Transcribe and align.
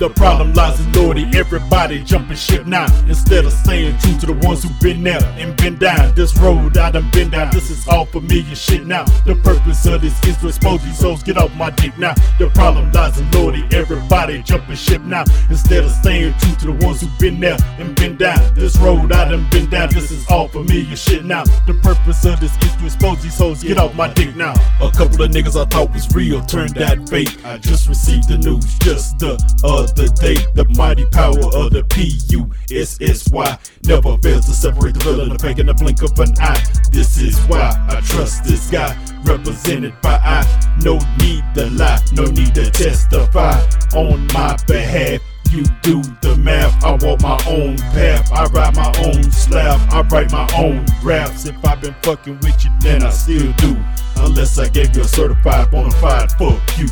The 0.00 0.08
problem 0.08 0.54
lies 0.54 0.80
in 0.80 0.90
loyalty, 0.94 1.26
everybody 1.38 2.02
jumping 2.02 2.34
ship 2.34 2.66
now. 2.66 2.86
Instead 3.06 3.44
of 3.44 3.52
staying 3.52 3.98
true 3.98 4.16
to 4.20 4.26
the 4.32 4.48
ones 4.48 4.62
who've 4.62 4.80
been 4.80 5.02
there 5.02 5.22
and 5.36 5.54
been 5.58 5.76
down. 5.76 6.14
This 6.14 6.34
road 6.38 6.78
I 6.78 6.90
done 6.90 7.10
been 7.10 7.28
down, 7.28 7.52
this 7.52 7.68
is 7.68 7.86
all 7.86 8.06
familiar 8.06 8.54
shit 8.54 8.86
now. 8.86 9.04
The 9.26 9.34
purpose 9.44 9.84
of 9.84 10.00
this 10.00 10.18
is 10.24 10.38
to 10.38 10.48
expose 10.48 10.82
these 10.82 10.98
souls, 10.98 11.22
get 11.22 11.36
off 11.36 11.54
my 11.54 11.68
dick 11.68 11.98
now. 11.98 12.14
The 12.38 12.48
problem 12.54 12.90
lies 12.92 13.20
in 13.20 13.30
loyalty, 13.30 13.62
everybody 13.76 14.42
jumping 14.42 14.76
ship 14.76 15.02
now. 15.02 15.24
Instead 15.50 15.84
of 15.84 15.90
staying 15.90 16.32
true 16.38 16.54
to 16.60 16.66
the 16.72 16.86
ones 16.86 17.02
who've 17.02 17.18
been 17.18 17.38
there 17.38 17.58
and 17.78 17.94
been 17.94 18.16
down. 18.16 18.54
This 18.54 18.78
road 18.78 19.12
I 19.12 19.28
done 19.28 19.50
been 19.50 19.68
down, 19.68 19.90
this 19.90 20.10
is 20.10 20.26
all 20.30 20.48
familiar 20.48 20.96
shit 20.96 21.26
now. 21.26 21.44
The 21.66 21.74
purpose 21.82 22.24
of 22.24 22.40
this 22.40 22.56
is 22.64 22.74
to 22.76 22.86
expose 22.86 23.22
these 23.22 23.36
souls, 23.36 23.62
get 23.62 23.76
off 23.76 23.94
my 23.94 24.10
dick 24.14 24.34
now. 24.34 24.54
A 24.80 24.90
couple 24.92 25.20
of 25.20 25.30
niggas 25.30 25.60
I 25.60 25.66
thought 25.66 25.92
was 25.92 26.08
real 26.14 26.40
turned 26.46 26.78
out 26.78 27.06
fake. 27.06 27.44
I 27.44 27.58
just 27.58 27.86
received 27.86 28.28
the 28.28 28.38
news 28.38 28.78
just 28.78 29.18
the 29.18 29.36
other 29.62 29.89
day. 29.94 30.36
The 30.54 30.64
mighty 30.76 31.06
power 31.06 31.38
of 31.54 31.72
the 31.72 31.84
P-U-S-S-Y 31.90 33.58
never 33.84 34.18
fails 34.18 34.46
to 34.46 34.52
separate 34.52 34.94
the 34.94 35.00
villain, 35.00 35.28
the 35.30 35.38
fake 35.38 35.58
in 35.58 35.66
the 35.66 35.74
blink 35.74 36.02
of 36.02 36.18
an 36.18 36.34
eye. 36.40 36.62
This 36.90 37.18
is 37.18 37.38
why 37.46 37.70
I 37.88 38.00
trust 38.00 38.44
this 38.44 38.70
guy, 38.70 38.96
represented 39.24 39.94
by 40.02 40.20
I. 40.22 40.44
No 40.82 40.98
need 41.18 41.44
to 41.54 41.70
lie, 41.70 41.98
no 42.12 42.24
need 42.24 42.54
to 42.54 42.70
testify 42.70 43.60
on 43.94 44.26
my 44.28 44.56
behalf. 44.66 45.20
You 45.50 45.64
do 45.82 46.00
the 46.22 46.36
math, 46.36 46.84
I 46.84 46.92
walk 46.92 47.22
my 47.22 47.38
own 47.48 47.76
path. 47.76 48.30
I 48.32 48.44
ride 48.46 48.76
my 48.76 48.92
own 49.04 49.32
slab, 49.32 49.80
I 49.90 50.02
write 50.02 50.30
my 50.30 50.48
own 50.56 50.86
raps. 51.02 51.46
If 51.46 51.64
I've 51.64 51.80
been 51.80 51.94
fucking 52.02 52.38
with 52.38 52.64
you, 52.64 52.70
then 52.80 53.02
I 53.02 53.10
still 53.10 53.52
do. 53.54 53.76
Unless 54.16 54.58
I 54.58 54.68
gave 54.68 54.94
you 54.94 55.02
a 55.02 55.04
certified 55.04 55.70
bona 55.72 55.90
fide, 55.92 56.30
fuck 56.32 56.78
you. 56.78 56.86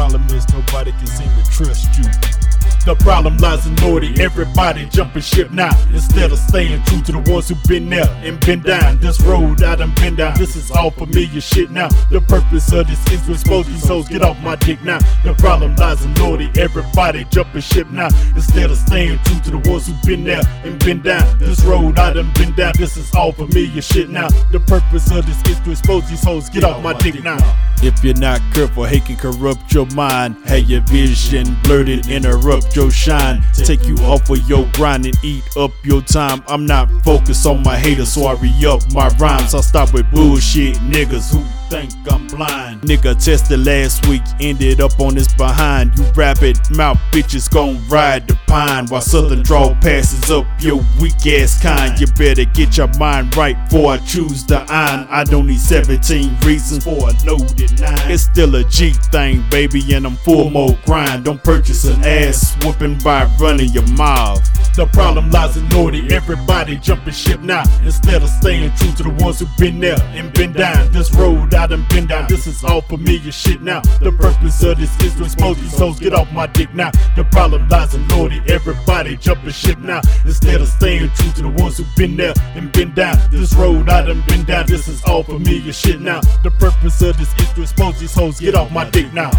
Problem 0.00 0.24
is 0.34 0.50
nobody 0.50 0.92
can 0.92 1.06
seem 1.06 1.28
to 1.28 1.50
trust 1.50 1.98
you. 1.98 2.49
The 2.86 2.94
problem 2.94 3.36
lies 3.36 3.66
in 3.66 3.76
loyalty, 3.76 4.22
everybody 4.22 4.86
jumping 4.86 5.20
ship 5.22 5.50
now. 5.50 5.70
Instead 5.92 6.32
of 6.32 6.38
staying 6.38 6.82
true 6.84 7.02
to 7.02 7.12
the 7.12 7.30
ones 7.30 7.48
who've 7.48 7.62
been 7.64 7.90
there 7.90 8.08
and 8.24 8.40
been 8.40 8.62
down. 8.62 8.98
This 9.00 9.20
road 9.20 9.62
I 9.62 9.76
done 9.76 9.92
been 9.96 10.16
down, 10.16 10.38
this 10.38 10.56
is 10.56 10.70
all 10.70 10.90
familiar 10.90 11.40
shit 11.40 11.70
now. 11.70 11.88
The 12.10 12.22
purpose 12.22 12.72
of 12.72 12.88
this 12.88 12.98
is 13.12 13.24
to 13.26 13.32
expose 13.32 13.66
these 13.66 13.82
souls, 13.86 14.08
get 14.08 14.22
off 14.22 14.40
my 14.40 14.56
dick 14.56 14.82
now. 14.82 14.98
The 15.24 15.34
problem 15.34 15.76
lies 15.76 16.04
in 16.04 16.14
loyalty, 16.14 16.50
everybody 16.58 17.24
jumping 17.30 17.60
ship 17.60 17.90
now. 17.90 18.08
Instead 18.34 18.70
of 18.70 18.78
staying 18.78 19.18
true 19.24 19.40
to 19.40 19.50
the 19.50 19.70
ones 19.70 19.86
who've 19.86 20.02
been 20.02 20.24
there 20.24 20.42
and 20.64 20.78
been 20.82 21.02
down. 21.02 21.38
This 21.38 21.62
road 21.62 21.98
I 21.98 22.14
done 22.14 22.32
been 22.34 22.54
down, 22.54 22.72
this 22.78 22.96
is 22.96 23.14
all 23.14 23.32
familiar 23.32 23.82
shit 23.82 24.08
now. 24.08 24.28
The 24.52 24.60
purpose 24.60 25.10
of 25.10 25.26
this 25.26 25.36
is 25.46 25.60
to 25.60 25.70
expose 25.70 26.08
these 26.08 26.22
souls, 26.22 26.48
get 26.48 26.64
off 26.64 26.82
my 26.82 26.94
dick 26.94 27.22
now. 27.22 27.38
If 27.82 28.04
you're 28.04 28.14
not 28.14 28.42
careful, 28.52 28.84
hate 28.84 29.06
can 29.06 29.16
corrupt 29.16 29.72
your 29.72 29.86
mind. 29.94 30.36
Have 30.44 30.68
your 30.68 30.82
vision 30.82 31.56
blurred, 31.62 31.88
interrupt 31.88 32.49
your 32.74 32.90
shine. 32.90 33.42
Take 33.54 33.86
you 33.86 33.96
off 33.98 34.28
of 34.30 34.48
your 34.48 34.68
grind 34.74 35.06
and 35.06 35.16
eat 35.22 35.44
up 35.56 35.72
your 35.84 36.02
time. 36.02 36.42
I'm 36.48 36.66
not 36.66 36.88
focused 37.04 37.46
on 37.46 37.62
my 37.62 37.76
haters, 37.76 38.12
so 38.12 38.26
I 38.26 38.34
re 38.34 38.52
up 38.66 38.80
my 38.92 39.08
rhymes. 39.18 39.54
I 39.54 39.60
stop 39.60 39.92
with 39.92 40.10
bullshit 40.10 40.76
niggas 40.76 41.32
who 41.32 41.44
think 41.70 41.92
I'm 42.12 42.26
blind. 42.26 42.82
Nigga 42.82 43.14
tested 43.24 43.64
last 43.64 44.06
week, 44.08 44.22
ended 44.40 44.80
up 44.80 44.98
on 44.98 45.14
his 45.14 45.32
behind. 45.34 45.96
You 45.96 46.04
rabbit 46.16 46.58
mouth 46.70 46.98
bitches 47.12 47.48
gon' 47.48 47.80
ride 47.88 48.26
the 48.26 48.36
pine 48.48 48.86
while 48.88 49.00
Southern 49.00 49.42
draw 49.42 49.74
passes 49.80 50.30
up 50.30 50.46
your 50.58 50.84
weak 51.00 51.24
ass 51.26 51.62
kind. 51.62 51.98
You 51.98 52.08
better 52.18 52.44
get 52.44 52.76
your 52.76 52.88
mind 52.98 53.36
right 53.36 53.56
before 53.68 53.92
I 53.92 53.98
choose 53.98 54.44
the 54.44 54.60
iron. 54.68 55.06
I 55.10 55.22
don't 55.22 55.46
need 55.46 55.60
17 55.60 56.38
reasons 56.44 56.84
for 56.84 57.08
a 57.08 57.14
loaded 57.24 57.80
nine. 57.80 58.10
It's 58.10 58.24
still 58.24 58.54
a 58.56 58.64
G 58.64 58.90
thing, 59.12 59.44
baby, 59.50 59.94
and 59.94 60.06
I'm 60.06 60.16
full 60.16 60.50
mode 60.50 60.78
grind. 60.84 61.24
Don't 61.24 61.42
purchase 61.42 61.84
an 61.84 62.02
ass 62.04 62.56
whooping 62.64 62.98
by 62.98 63.30
running 63.38 63.70
your 63.70 63.86
mouth. 63.92 64.42
The 64.76 64.86
problem 64.86 65.30
lies 65.30 65.56
in 65.56 65.68
loyalty, 65.70 66.14
everybody 66.14 66.76
jumping 66.76 67.12
ship 67.12 67.40
now. 67.40 67.64
Instead 67.84 68.22
of 68.22 68.28
staying 68.28 68.72
true 68.76 68.92
to 68.92 69.02
the 69.02 69.24
ones 69.24 69.40
who've 69.40 69.56
been 69.58 69.80
there 69.80 70.00
and 70.12 70.32
been 70.32 70.52
down. 70.52 70.90
This 70.92 71.12
road 71.14 71.52
I 71.54 71.66
done 71.66 71.84
been 71.90 72.06
down, 72.06 72.28
this 72.28 72.46
is 72.46 72.62
all 72.64 72.80
familiar 72.80 73.32
shit 73.32 73.62
now. 73.62 73.80
The 74.00 74.12
purpose 74.12 74.62
of 74.62 74.78
this 74.78 74.90
is 75.02 75.14
to 75.16 75.24
expose 75.24 75.56
these 75.58 75.76
souls, 75.76 75.98
get 75.98 76.14
off 76.14 76.30
my 76.32 76.46
dick 76.46 76.72
now. 76.72 76.90
The 77.16 77.24
problem 77.24 77.68
lies 77.68 77.94
in 77.94 78.06
loyalty, 78.08 78.40
everybody 78.48 79.16
jumping 79.16 79.50
ship 79.50 79.78
now. 79.78 80.00
Instead 80.24 80.60
of 80.60 80.68
staying 80.68 81.10
true 81.10 81.32
to 81.32 81.42
the 81.42 81.62
ones 81.62 81.78
who've 81.78 81.96
been 81.96 82.16
there 82.16 82.34
and 82.54 82.72
been 82.72 82.94
down. 82.94 83.18
This 83.30 83.54
road 83.54 83.88
I 83.88 84.06
done 84.06 84.22
been 84.28 84.44
down, 84.44 84.66
this 84.66 84.88
is 84.88 85.02
all 85.04 85.24
familiar 85.24 85.72
shit 85.72 86.00
now. 86.00 86.20
The 86.42 86.50
purpose 86.52 87.02
of 87.02 87.18
this 87.18 87.34
is 87.40 87.52
to 87.54 87.62
expose 87.62 87.98
these 87.98 88.12
souls, 88.12 88.40
get 88.40 88.54
off 88.54 88.70
my 88.70 88.88
dick 88.88 89.12
now. 89.12 89.30